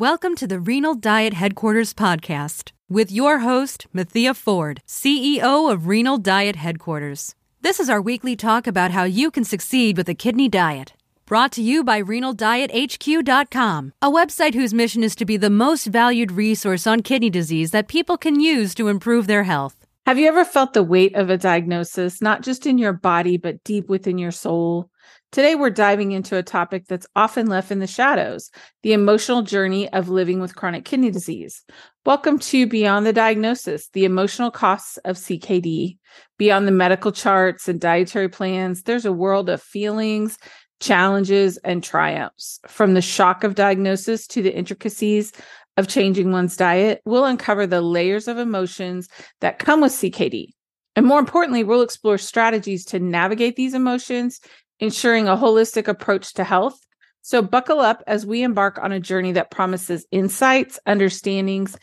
[0.00, 6.16] Welcome to the Renal Diet Headquarters podcast with your host, Mathea Ford, CEO of Renal
[6.16, 7.34] Diet Headquarters.
[7.60, 10.94] This is our weekly talk about how you can succeed with a kidney diet.
[11.26, 16.32] Brought to you by RenalDietHQ.com, a website whose mission is to be the most valued
[16.32, 19.86] resource on kidney disease that people can use to improve their health.
[20.06, 23.62] Have you ever felt the weight of a diagnosis, not just in your body, but
[23.64, 24.88] deep within your soul?
[25.32, 28.50] Today, we're diving into a topic that's often left in the shadows
[28.82, 31.62] the emotional journey of living with chronic kidney disease.
[32.04, 35.98] Welcome to Beyond the Diagnosis, the emotional costs of CKD.
[36.36, 40.36] Beyond the medical charts and dietary plans, there's a world of feelings,
[40.80, 42.58] challenges, and triumphs.
[42.66, 45.32] From the shock of diagnosis to the intricacies
[45.76, 49.08] of changing one's diet, we'll uncover the layers of emotions
[49.42, 50.48] that come with CKD.
[50.96, 54.40] And more importantly, we'll explore strategies to navigate these emotions
[54.80, 56.78] ensuring a holistic approach to health.
[57.22, 61.76] So, buckle up as we embark on a journey that promises insights, understandings,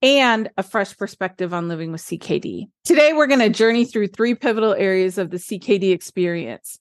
[0.00, 2.68] and a fresh perspective on living with CKD.
[2.84, 6.78] Today, we're going to journey through three pivotal areas of the CKD experience.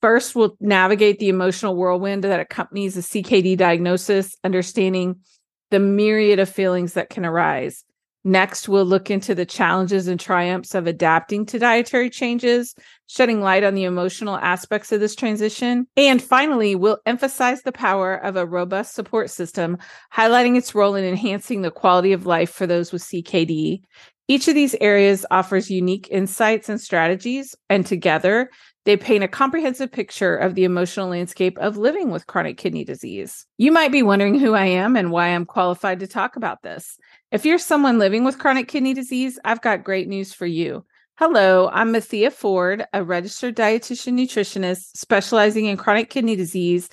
[0.00, 5.16] First, we'll navigate the emotional whirlwind that accompanies a CKD diagnosis, understanding
[5.70, 7.84] the myriad of feelings that can arise.
[8.28, 12.74] Next, we'll look into the challenges and triumphs of adapting to dietary changes,
[13.06, 15.86] shedding light on the emotional aspects of this transition.
[15.96, 19.78] And finally, we'll emphasize the power of a robust support system,
[20.12, 23.80] highlighting its role in enhancing the quality of life for those with CKD.
[24.30, 28.50] Each of these areas offers unique insights and strategies, and together
[28.88, 33.44] they paint a comprehensive picture of the emotional landscape of living with chronic kidney disease.
[33.58, 36.96] You might be wondering who I am and why I'm qualified to talk about this.
[37.30, 40.86] If you're someone living with chronic kidney disease, I've got great news for you.
[41.18, 46.88] Hello, I'm Mathea Ford, a registered dietitian nutritionist specializing in chronic kidney disease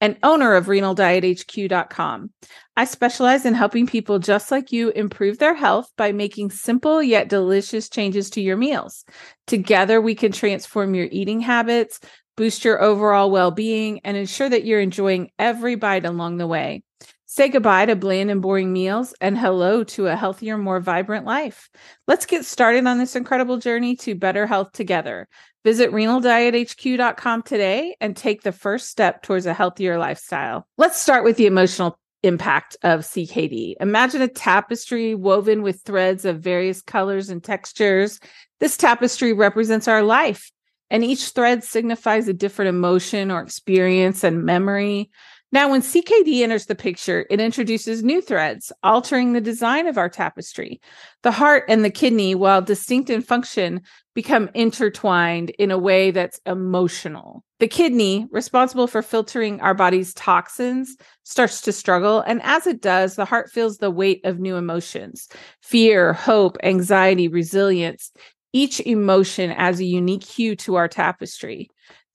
[0.00, 2.30] and owner of renaldiethq.com.
[2.76, 7.28] I specialize in helping people just like you improve their health by making simple yet
[7.28, 9.04] delicious changes to your meals.
[9.46, 12.00] Together, we can transform your eating habits,
[12.36, 16.82] boost your overall well being, and ensure that you're enjoying every bite along the way.
[17.26, 21.70] Say goodbye to bland and boring meals and hello to a healthier, more vibrant life.
[22.08, 25.28] Let's get started on this incredible journey to better health together.
[25.62, 30.66] Visit renaldiethq.com today and take the first step towards a healthier lifestyle.
[30.78, 33.74] Let's start with the emotional impact of CKD.
[33.80, 38.20] Imagine a tapestry woven with threads of various colors and textures.
[38.58, 40.50] This tapestry represents our life,
[40.90, 45.10] and each thread signifies a different emotion or experience and memory.
[45.52, 50.08] Now, when CKD enters the picture, it introduces new threads, altering the design of our
[50.08, 50.80] tapestry.
[51.22, 53.82] The heart and the kidney, while distinct in function,
[54.14, 57.44] become intertwined in a way that's emotional.
[57.58, 62.20] The kidney, responsible for filtering our body's toxins, starts to struggle.
[62.20, 65.28] And as it does, the heart feels the weight of new emotions
[65.62, 68.12] fear, hope, anxiety, resilience.
[68.52, 71.68] Each emotion adds a unique hue to our tapestry.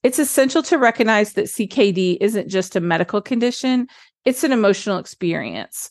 [0.06, 3.88] It's essential to recognize that CKD isn't just a medical condition,
[4.24, 5.90] it's an emotional experience.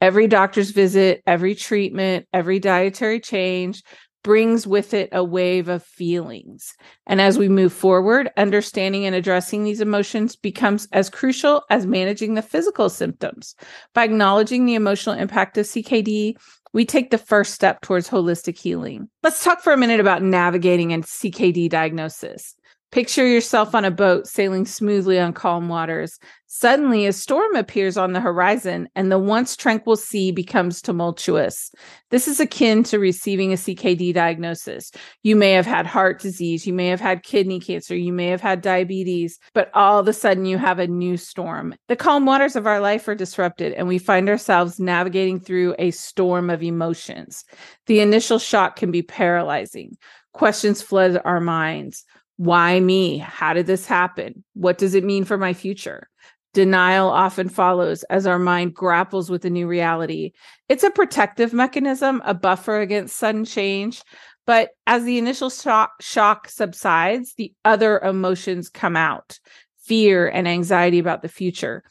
[0.00, 3.84] Every doctor's visit, every treatment, every dietary change
[4.24, 6.72] brings with it a wave of feelings.
[7.06, 12.34] And as we move forward, understanding and addressing these emotions becomes as crucial as managing
[12.34, 13.54] the physical symptoms.
[13.94, 16.34] By acknowledging the emotional impact of CKD,
[16.72, 19.08] we take the first step towards holistic healing.
[19.22, 22.56] Let's talk for a minute about navigating a CKD diagnosis.
[22.92, 26.18] Picture yourself on a boat sailing smoothly on calm waters.
[26.46, 31.72] Suddenly, a storm appears on the horizon, and the once tranquil sea becomes tumultuous.
[32.10, 34.90] This is akin to receiving a CKD diagnosis.
[35.22, 38.42] You may have had heart disease, you may have had kidney cancer, you may have
[38.42, 41.74] had diabetes, but all of a sudden you have a new storm.
[41.88, 45.92] The calm waters of our life are disrupted, and we find ourselves navigating through a
[45.92, 47.46] storm of emotions.
[47.86, 49.96] The initial shock can be paralyzing.
[50.34, 52.04] Questions flood our minds.
[52.42, 53.18] Why me?
[53.18, 54.42] How did this happen?
[54.54, 56.08] What does it mean for my future?
[56.54, 60.32] Denial often follows as our mind grapples with the new reality.
[60.68, 64.02] It's a protective mechanism, a buffer against sudden change.
[64.44, 69.38] But as the initial shock, shock subsides, the other emotions come out
[69.84, 71.84] fear and anxiety about the future,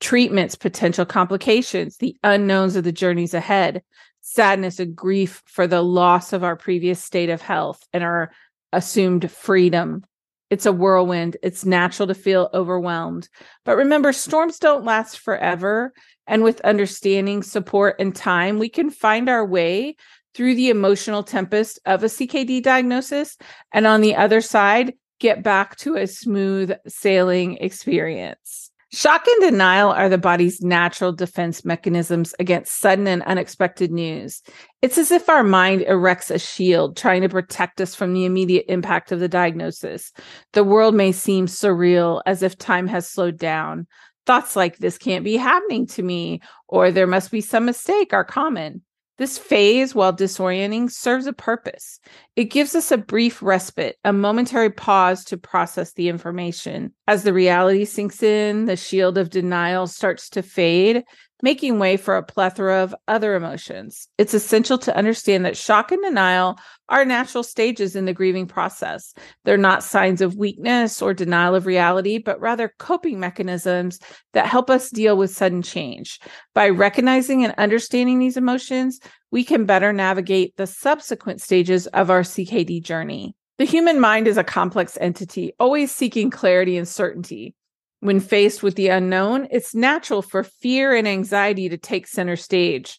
[0.00, 3.84] treatments, potential complications, the unknowns of the journeys ahead,
[4.20, 8.32] sadness and grief for the loss of our previous state of health and our
[8.72, 10.04] assumed freedom.
[10.50, 11.36] It's a whirlwind.
[11.42, 13.28] It's natural to feel overwhelmed.
[13.64, 15.92] But remember, storms don't last forever.
[16.26, 19.96] And with understanding, support, and time, we can find our way
[20.34, 23.36] through the emotional tempest of a CKD diagnosis.
[23.72, 28.71] And on the other side, get back to a smooth sailing experience.
[28.94, 34.42] Shock and denial are the body's natural defense mechanisms against sudden and unexpected news.
[34.82, 38.66] It's as if our mind erects a shield trying to protect us from the immediate
[38.68, 40.12] impact of the diagnosis.
[40.52, 43.86] The world may seem surreal, as if time has slowed down.
[44.26, 48.24] Thoughts like this can't be happening to me, or there must be some mistake are
[48.24, 48.82] common.
[49.18, 52.00] This phase, while disorienting, serves a purpose.
[52.34, 56.94] It gives us a brief respite, a momentary pause to process the information.
[57.06, 61.04] As the reality sinks in, the shield of denial starts to fade,
[61.42, 64.08] making way for a plethora of other emotions.
[64.16, 66.58] It's essential to understand that shock and denial
[66.88, 69.12] are natural stages in the grieving process.
[69.44, 73.98] They're not signs of weakness or denial of reality, but rather coping mechanisms
[74.32, 76.20] that help us deal with sudden change.
[76.54, 79.00] By recognizing and understanding these emotions,
[79.32, 83.34] we can better navigate the subsequent stages of our CKD journey.
[83.58, 87.54] The human mind is a complex entity, always seeking clarity and certainty.
[88.02, 92.98] When faced with the unknown, it's natural for fear and anxiety to take center stage.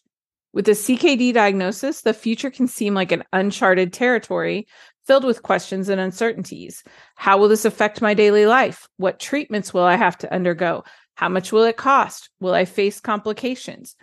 [0.54, 4.66] With a CKD diagnosis, the future can seem like an uncharted territory
[5.06, 6.82] filled with questions and uncertainties.
[7.16, 8.88] How will this affect my daily life?
[8.96, 10.84] What treatments will I have to undergo?
[11.16, 12.30] How much will it cost?
[12.40, 13.96] Will I face complications?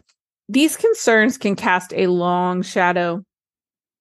[0.50, 3.26] These concerns can cast a long shadow,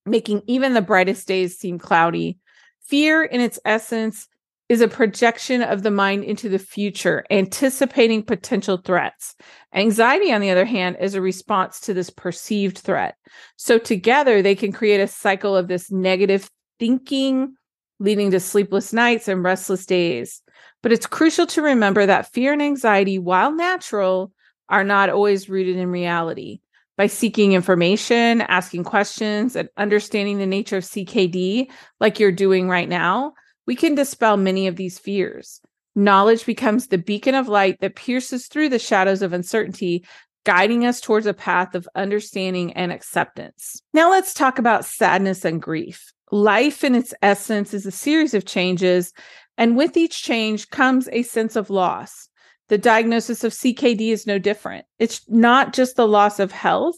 [0.05, 2.37] making even the brightest days seem cloudy.
[2.82, 4.29] Fear, in its essence,
[4.70, 9.34] is a projection of the mind into the future, anticipating potential threats.
[9.75, 13.17] Anxiety, on the other hand, is a response to this perceived threat.
[13.56, 17.56] So together, they can create a cycle of this negative thinking,
[17.99, 20.40] leading to sleepless nights and restless days.
[20.84, 24.32] But it's crucial to remember that fear and anxiety, while natural,
[24.69, 26.61] are not always rooted in reality.
[26.96, 32.88] By seeking information, asking questions, and understanding the nature of CKD, like you're doing right
[32.88, 33.32] now,
[33.70, 35.61] we can dispel many of these fears.
[35.94, 40.05] Knowledge becomes the beacon of light that pierces through the shadows of uncertainty,
[40.44, 43.81] guiding us towards a path of understanding and acceptance.
[43.94, 46.12] Now, let's talk about sadness and grief.
[46.32, 49.12] Life, in its essence, is a series of changes,
[49.56, 52.28] and with each change comes a sense of loss.
[52.70, 54.84] The diagnosis of CKD is no different.
[54.99, 56.96] It's not just the loss of health,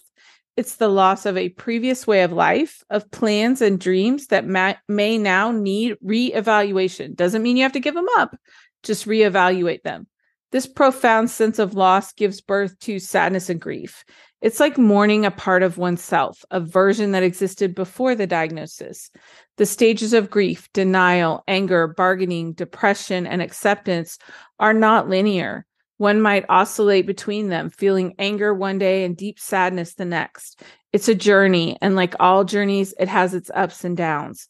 [0.57, 4.75] it's the loss of a previous way of life, of plans and dreams that ma-
[4.89, 7.15] may now need reevaluation.
[7.15, 8.37] Doesn't mean you have to give them up,
[8.83, 10.07] just reevaluate them.
[10.51, 14.05] This profound sense of loss gives birth to sadness and grief.
[14.43, 19.11] It's like mourning a part of oneself, a version that existed before the diagnosis.
[19.57, 24.19] The stages of grief, denial, anger, bargaining, depression, and acceptance
[24.59, 25.65] are not linear.
[26.03, 30.61] One might oscillate between them, feeling anger one day and deep sadness the next.
[30.93, 34.49] It's a journey, and like all journeys, it has its ups and downs.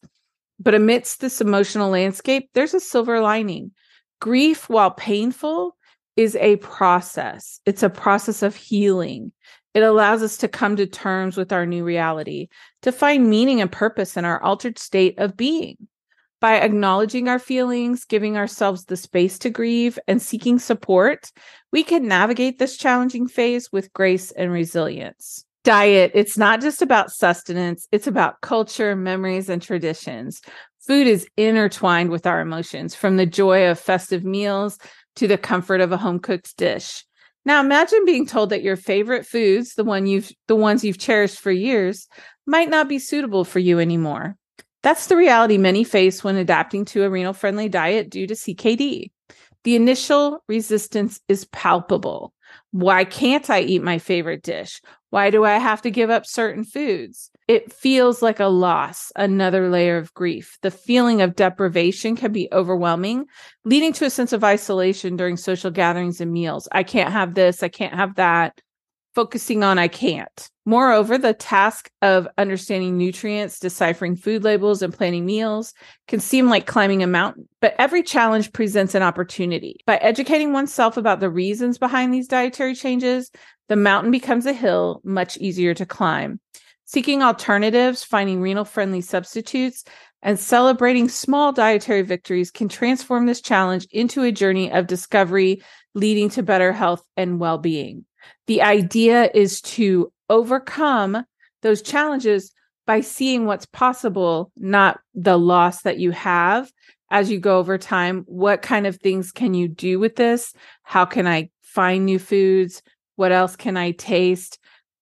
[0.58, 3.72] But amidst this emotional landscape, there's a silver lining.
[4.18, 5.76] Grief, while painful,
[6.16, 7.60] is a process.
[7.66, 9.30] It's a process of healing.
[9.74, 12.48] It allows us to come to terms with our new reality,
[12.80, 15.76] to find meaning and purpose in our altered state of being.
[16.42, 21.30] By acknowledging our feelings, giving ourselves the space to grieve, and seeking support,
[21.70, 25.44] we can navigate this challenging phase with grace and resilience.
[25.62, 30.42] Diet, it's not just about sustenance, it's about culture, memories, and traditions.
[30.84, 34.78] Food is intertwined with our emotions, from the joy of festive meals
[35.14, 37.04] to the comfort of a home cooked dish.
[37.44, 41.38] Now imagine being told that your favorite foods, the one you've the ones you've cherished
[41.38, 42.08] for years,
[42.48, 44.36] might not be suitable for you anymore.
[44.82, 49.10] That's the reality many face when adapting to a renal friendly diet due to CKD.
[49.64, 52.34] The initial resistance is palpable.
[52.72, 54.80] Why can't I eat my favorite dish?
[55.10, 57.30] Why do I have to give up certain foods?
[57.46, 60.58] It feels like a loss, another layer of grief.
[60.62, 63.26] The feeling of deprivation can be overwhelming,
[63.64, 66.68] leading to a sense of isolation during social gatherings and meals.
[66.72, 68.60] I can't have this, I can't have that
[69.14, 70.48] focusing on I can't.
[70.64, 75.74] Moreover, the task of understanding nutrients, deciphering food labels, and planning meals
[76.06, 79.80] can seem like climbing a mountain, but every challenge presents an opportunity.
[79.86, 83.30] By educating oneself about the reasons behind these dietary changes,
[83.68, 86.40] the mountain becomes a hill much easier to climb.
[86.84, 89.84] Seeking alternatives, finding renal friendly substitutes,
[90.22, 95.62] and celebrating small dietary victories can transform this challenge into a journey of discovery
[95.94, 98.04] leading to better health and well being.
[98.46, 101.24] The idea is to overcome
[101.62, 102.52] those challenges
[102.86, 106.70] by seeing what's possible, not the loss that you have
[107.10, 108.24] as you go over time.
[108.26, 110.52] What kind of things can you do with this?
[110.82, 112.82] How can I find new foods?
[113.16, 114.58] What else can I taste?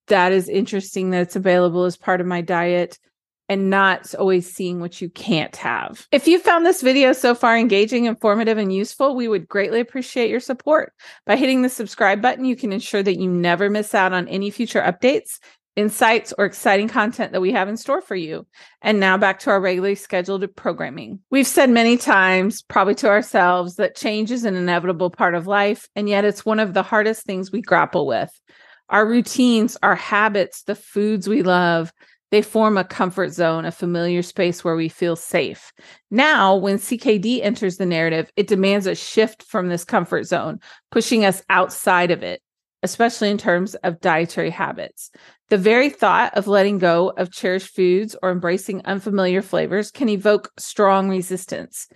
[0.09, 2.99] That is interesting that it's available as part of my diet.
[3.51, 6.07] And not always seeing what you can't have.
[6.13, 10.31] If you found this video so far engaging, informative, and useful, we would greatly appreciate
[10.31, 10.93] your support.
[11.27, 14.51] By hitting the subscribe button, you can ensure that you never miss out on any
[14.51, 15.41] future updates,
[15.75, 18.47] insights, or exciting content that we have in store for you.
[18.83, 21.19] And now back to our regularly scheduled programming.
[21.31, 25.89] We've said many times, probably to ourselves, that change is an inevitable part of life,
[25.97, 28.31] and yet it's one of the hardest things we grapple with.
[28.91, 31.93] Our routines, our habits, the foods we love,
[32.31, 35.73] they form a comfort zone, a familiar space where we feel safe.
[36.11, 40.61] Now, when CKD enters the narrative, it demands a shift from this comfort zone,
[40.91, 42.41] pushing us outside of it,
[42.83, 45.11] especially in terms of dietary habits.
[45.49, 50.51] The very thought of letting go of cherished foods or embracing unfamiliar flavors can evoke
[50.57, 51.89] strong resistance.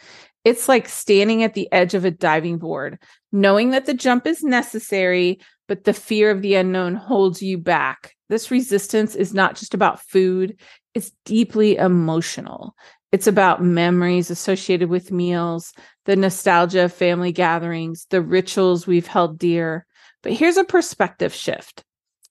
[0.44, 2.98] It's like standing at the edge of a diving board,
[3.32, 8.14] knowing that the jump is necessary, but the fear of the unknown holds you back
[8.28, 10.59] this resistance is not just about food,
[10.94, 12.75] it's deeply emotional.
[13.12, 15.73] It's about memories associated with meals,
[16.04, 19.87] the nostalgia of family gatherings, the rituals we've held dear.
[20.23, 21.85] But here's a perspective shift.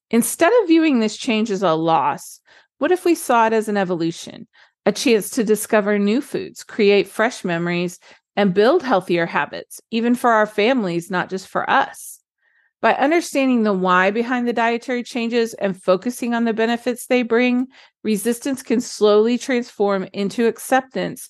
[0.09, 2.41] Instead of viewing this change as a loss,
[2.79, 4.47] what if we saw it as an evolution,
[4.85, 7.99] a chance to discover new foods, create fresh memories,
[8.35, 12.12] and build healthier habits, even for our families, not just for us?
[12.83, 17.67] By understanding the why behind the dietary changes and focusing on the benefits they bring,
[18.03, 21.29] resistance can slowly transform into acceptance,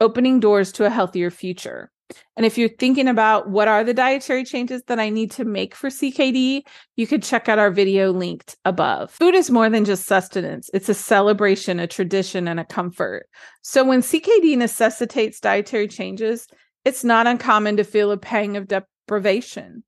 [0.00, 1.90] opening doors to a healthier future.
[2.36, 5.74] And if you're thinking about what are the dietary changes that I need to make
[5.74, 6.62] for CKD,
[6.94, 9.10] you could check out our video linked above.
[9.10, 13.26] Food is more than just sustenance, it's a celebration, a tradition, and a comfort.
[13.62, 16.46] So when CKD necessitates dietary changes,
[16.84, 19.82] it's not uncommon to feel a pang of deprivation.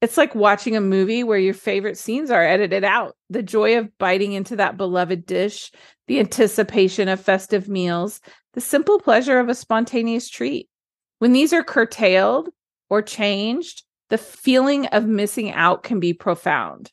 [0.00, 3.16] It's like watching a movie where your favorite scenes are edited out.
[3.28, 5.70] The joy of biting into that beloved dish,
[6.06, 8.20] the anticipation of festive meals,
[8.54, 10.68] the simple pleasure of a spontaneous treat.
[11.18, 12.48] When these are curtailed
[12.88, 16.90] or changed, the feeling of missing out can be profound.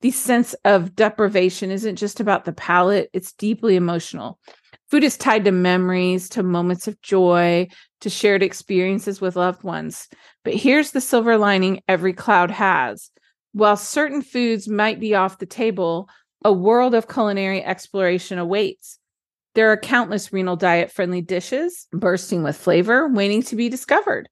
[0.00, 4.40] The sense of deprivation isn't just about the palate, it's deeply emotional.
[4.90, 7.68] Food is tied to memories, to moments of joy,
[8.00, 10.08] to shared experiences with loved ones.
[10.44, 13.10] But here's the silver lining every cloud has.
[13.52, 16.08] While certain foods might be off the table,
[16.44, 18.98] a world of culinary exploration awaits.
[19.54, 24.28] There are countless renal diet friendly dishes bursting with flavor, waiting to be discovered.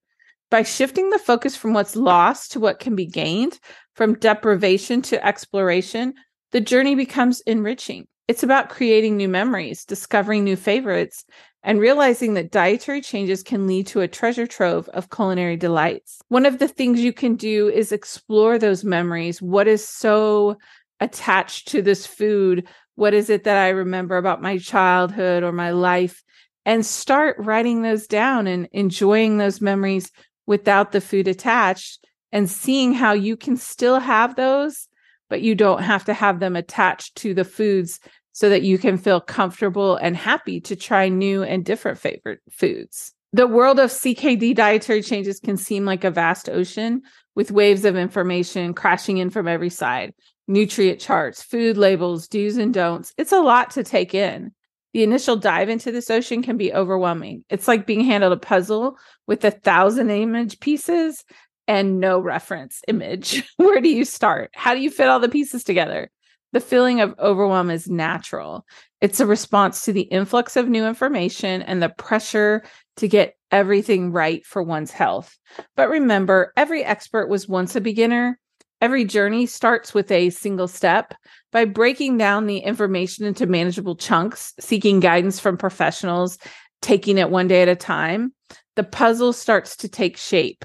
[0.50, 3.60] By shifting the focus from what's lost to what can be gained,
[3.94, 6.14] from deprivation to exploration,
[6.50, 8.08] the journey becomes enriching.
[8.28, 11.24] It's about creating new memories, discovering new favorites,
[11.62, 16.20] and realizing that dietary changes can lead to a treasure trove of culinary delights.
[16.28, 19.40] One of the things you can do is explore those memories.
[19.40, 20.58] What is so
[21.00, 22.68] attached to this food?
[22.96, 26.22] What is it that I remember about my childhood or my life?
[26.66, 30.12] And start writing those down and enjoying those memories
[30.46, 34.86] without the food attached and seeing how you can still have those,
[35.30, 38.00] but you don't have to have them attached to the foods
[38.38, 43.12] so that you can feel comfortable and happy to try new and different favorite foods.
[43.32, 47.02] The world of CKD dietary changes can seem like a vast ocean
[47.34, 50.14] with waves of information crashing in from every side
[50.46, 53.12] nutrient charts, food labels, do's and don'ts.
[53.18, 54.52] It's a lot to take in.
[54.92, 57.44] The initial dive into this ocean can be overwhelming.
[57.50, 61.24] It's like being handled a puzzle with a thousand image pieces
[61.66, 63.42] and no reference image.
[63.56, 64.52] Where do you start?
[64.54, 66.08] How do you fit all the pieces together?
[66.52, 68.64] The feeling of overwhelm is natural.
[69.00, 72.64] It's a response to the influx of new information and the pressure
[72.96, 75.36] to get everything right for one's health.
[75.76, 78.38] But remember, every expert was once a beginner.
[78.80, 81.14] Every journey starts with a single step.
[81.52, 86.38] By breaking down the information into manageable chunks, seeking guidance from professionals,
[86.80, 88.32] taking it one day at a time,
[88.76, 90.64] the puzzle starts to take shape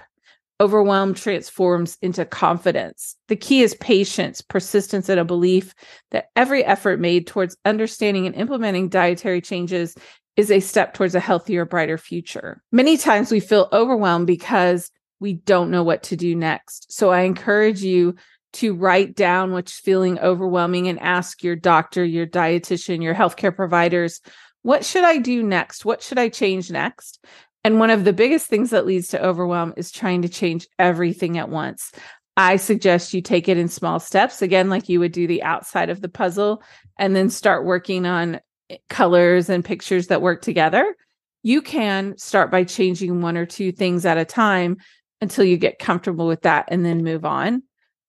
[0.60, 3.16] overwhelm transforms into confidence.
[3.28, 5.74] The key is patience, persistence, and a belief
[6.12, 9.96] that every effort made towards understanding and implementing dietary changes
[10.36, 12.62] is a step towards a healthier, brighter future.
[12.72, 16.92] Many times we feel overwhelmed because we don't know what to do next.
[16.92, 18.16] So I encourage you
[18.54, 24.22] to write down what's feeling overwhelming and ask your doctor, your dietitian, your healthcare providers,
[24.62, 25.86] what should I do next?
[25.86, 27.24] What should I change next?
[27.64, 31.38] And one of the biggest things that leads to overwhelm is trying to change everything
[31.38, 31.92] at once.
[32.36, 35.90] I suggest you take it in small steps, again, like you would do the outside
[35.90, 36.64] of the puzzle,
[36.98, 38.40] and then start working on
[38.70, 40.96] eh, colors and pictures that work together.
[41.44, 44.78] You can start by changing one or two things at a time
[45.22, 47.64] until you get comfortable with that and then move on.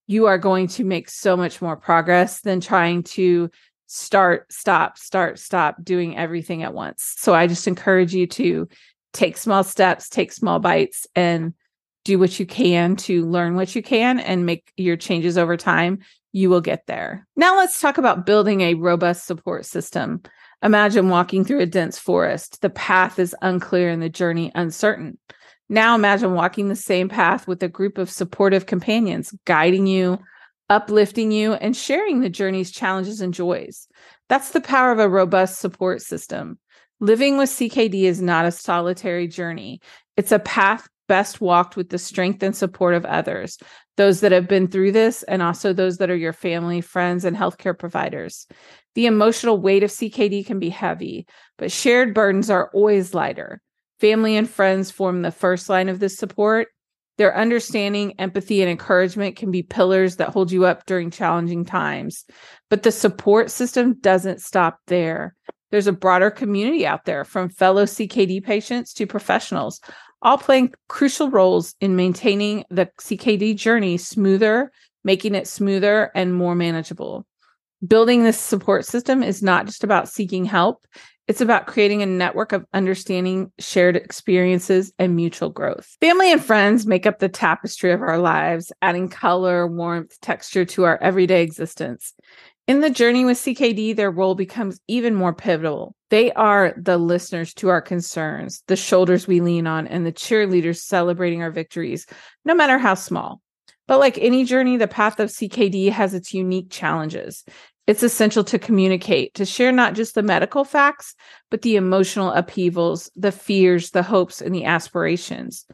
[0.06, 3.50] You are going to make so much more progress than trying to
[3.86, 7.14] start, stop, start, stop doing everything at once.
[7.18, 8.68] So I just encourage you to
[9.14, 11.54] take small steps, take small bites, and
[12.04, 16.00] do what you can to learn what you can and make your changes over time.
[16.32, 17.26] You will get there.
[17.36, 20.22] Now let's talk about building a robust support system.
[20.62, 22.60] Imagine walking through a dense forest.
[22.60, 25.18] The path is unclear and the journey uncertain.
[25.68, 30.18] Now imagine walking the same path with a group of supportive companions guiding you,
[30.68, 33.88] uplifting you, and sharing the journey's challenges and joys.
[34.28, 36.58] That's the power of a robust support system.
[37.00, 39.80] Living with CKD is not a solitary journey.
[40.16, 43.58] It's a path best walked with the strength and support of others,
[43.96, 47.36] those that have been through this, and also those that are your family, friends, and
[47.36, 48.46] healthcare providers.
[48.94, 51.26] The emotional weight of CKD can be heavy,
[51.58, 53.60] but shared burdens are always lighter.
[54.00, 56.68] Family and friends form the first line of this support.
[57.16, 62.24] Their understanding, empathy, and encouragement can be pillars that hold you up during challenging times.
[62.70, 65.36] But the support system doesn't stop there.
[65.74, 69.80] There's a broader community out there from fellow CKD patients to professionals,
[70.22, 74.70] all playing crucial roles in maintaining the CKD journey smoother,
[75.02, 77.26] making it smoother and more manageable.
[77.84, 80.86] Building this support system is not just about seeking help,
[81.26, 85.96] it's about creating a network of understanding, shared experiences, and mutual growth.
[86.00, 90.84] Family and friends make up the tapestry of our lives, adding color, warmth, texture to
[90.84, 92.12] our everyday existence.
[92.66, 95.94] In the journey with CKD, their role becomes even more pivotal.
[96.08, 100.78] They are the listeners to our concerns, the shoulders we lean on, and the cheerleaders
[100.78, 102.06] celebrating our victories,
[102.44, 103.42] no matter how small.
[103.86, 107.44] But like any journey, the path of CKD has its unique challenges
[107.86, 111.14] it's essential to communicate, to share not just the medical facts,
[111.50, 115.66] but the emotional upheavals, the fears, the hopes, and the aspirations.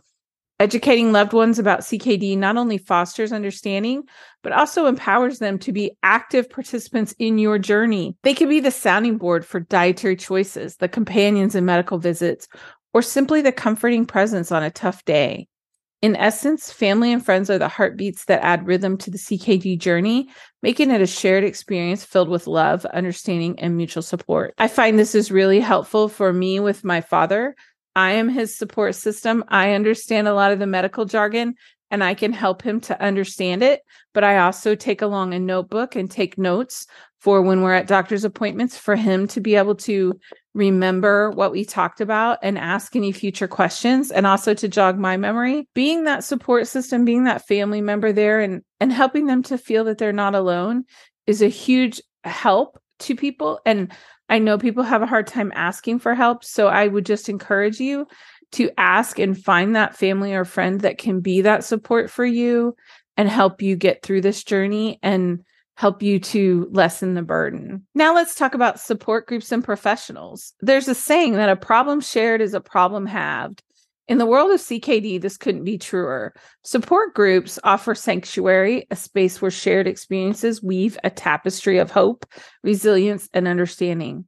[0.60, 4.02] Educating loved ones about CKD not only fosters understanding,
[4.42, 8.14] but also empowers them to be active participants in your journey.
[8.24, 12.46] They can be the sounding board for dietary choices, the companions in medical visits,
[12.92, 15.48] or simply the comforting presence on a tough day.
[16.02, 20.28] In essence, family and friends are the heartbeats that add rhythm to the CKD journey,
[20.62, 24.52] making it a shared experience filled with love, understanding, and mutual support.
[24.58, 27.54] I find this is really helpful for me with my father.
[27.96, 29.44] I am his support system.
[29.48, 31.54] I understand a lot of the medical jargon
[31.90, 33.82] and I can help him to understand it.
[34.14, 36.86] But I also take along a notebook and take notes
[37.20, 40.18] for when we're at doctor's appointments for him to be able to
[40.54, 45.16] remember what we talked about and ask any future questions and also to jog my
[45.16, 49.56] memory being that support system being that family member there and and helping them to
[49.56, 50.84] feel that they're not alone
[51.28, 53.92] is a huge help to people and
[54.30, 57.78] i know people have a hard time asking for help so i would just encourage
[57.78, 58.06] you
[58.52, 62.74] to ask and find that family or friend that can be that support for you
[63.16, 65.44] and help you get through this journey and
[65.80, 67.86] help you to lessen the burden.
[67.94, 70.52] Now let's talk about support groups and professionals.
[70.60, 73.62] There's a saying that a problem shared is a problem halved.
[74.10, 76.34] In the world of CKD, this couldn't be truer.
[76.64, 82.26] Support groups offer sanctuary, a space where shared experiences weave a tapestry of hope,
[82.64, 84.24] resilience, and understanding.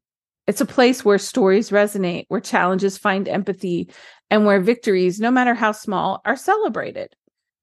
[0.47, 3.91] It's a place where stories resonate, where challenges find empathy,
[4.31, 7.17] and where victories, no matter how small, are celebrated.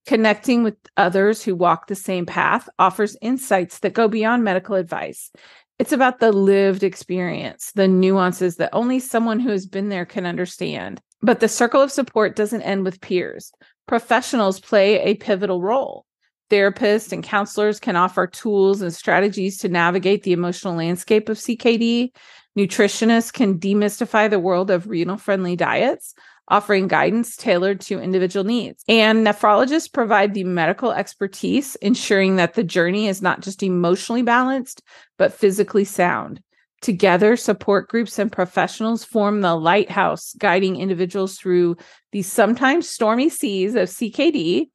[0.05, 5.32] Connecting with others who walk the same path offers insights that go beyond medical advice.
[5.79, 10.25] It's about the lived experience, the nuances that only someone who has been there can
[10.25, 11.01] understand.
[11.21, 13.51] But the circle of support doesn't end with peers.
[13.88, 16.05] Professionals play a pivotal role.
[16.49, 22.10] Therapists and counselors can offer tools and strategies to navigate the emotional landscape of CKD.
[22.58, 26.15] Nutritionists can demystify the world of renal friendly diets,
[26.47, 28.84] offering guidance tailored to individual needs.
[28.88, 34.82] And nephrologists provide the medical expertise, ensuring that the journey is not just emotionally balanced,
[35.17, 36.41] but physically sound.
[36.81, 41.75] Together, support groups and professionals form the lighthouse, guiding individuals through
[42.11, 44.69] the sometimes stormy seas of CKD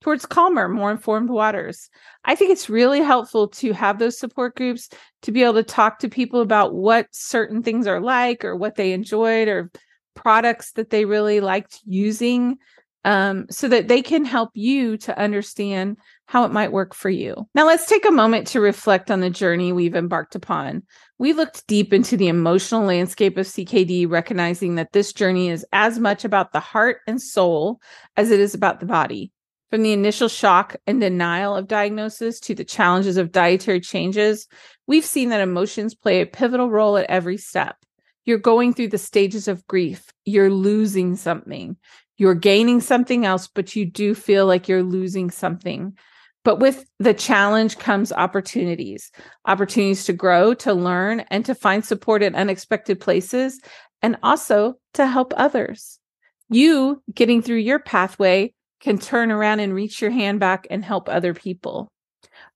[0.00, 1.90] towards calmer, more informed waters.
[2.24, 4.88] I think it's really helpful to have those support groups
[5.22, 8.76] to be able to talk to people about what certain things are like or what
[8.76, 9.70] they enjoyed or
[10.14, 12.58] products that they really liked using
[13.04, 17.48] um, so that they can help you to understand how it might work for you.
[17.54, 20.82] Now, let's take a moment to reflect on the journey we've embarked upon.
[21.18, 25.98] We looked deep into the emotional landscape of CKD, recognizing that this journey is as
[25.98, 27.80] much about the heart and soul
[28.16, 29.32] as it is about the body.
[29.70, 34.48] From the initial shock and denial of diagnosis to the challenges of dietary changes,
[34.86, 37.76] we've seen that emotions play a pivotal role at every step
[38.28, 40.12] you're going through the stages of grief.
[40.26, 41.78] You're losing something.
[42.18, 45.96] You're gaining something else, but you do feel like you're losing something.
[46.44, 49.10] But with the challenge comes opportunities
[49.46, 53.60] opportunities to grow, to learn, and to find support in unexpected places,
[54.02, 55.98] and also to help others.
[56.50, 61.08] You getting through your pathway can turn around and reach your hand back and help
[61.08, 61.88] other people.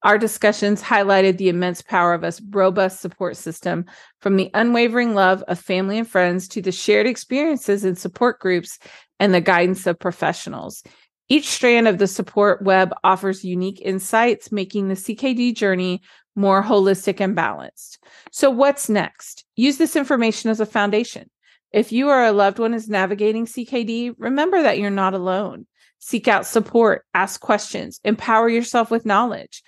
[0.05, 3.85] Our discussions highlighted the immense power of a robust support system
[4.21, 8.79] from the unwavering love of family and friends to the shared experiences in support groups
[9.23, 10.83] and the guidance of professionals.
[11.29, 16.03] Each strand of the support web offers unique insights, making the CKD journey
[16.35, 18.03] more holistic and balanced.
[18.33, 19.45] So, what's next?
[19.55, 21.31] Use this information as a foundation.
[21.71, 25.69] If you or a loved one is navigating CKD, remember that you're not alone.
[26.01, 29.63] Seek out support, ask questions, empower yourself with knowledge.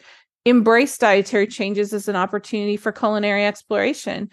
[0.44, 4.30] Embrace dietary changes as an opportunity for culinary exploration.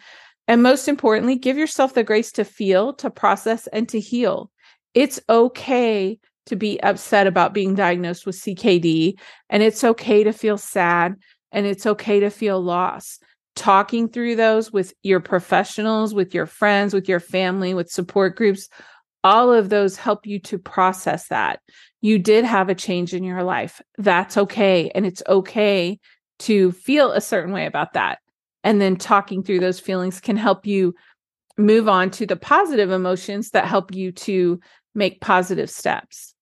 [0.48, 4.50] And most importantly, give yourself the grace to feel, to process, and to heal.
[4.94, 9.14] It's okay to be upset about being diagnosed with CKD,
[9.50, 11.16] and it's okay to feel sad,
[11.52, 13.20] and it's okay to feel loss.
[13.56, 18.70] Talking through those with your professionals, with your friends, with your family, with support groups,
[19.24, 21.60] all of those help you to process that
[22.02, 23.82] you did have a change in your life.
[23.98, 24.92] That's okay.
[24.96, 26.00] And it's okay
[26.40, 28.20] to feel a certain way about that.
[28.64, 30.96] And then talking through those feelings can help you
[31.58, 34.60] move on to the positive emotions that help you to
[34.94, 36.34] make positive steps.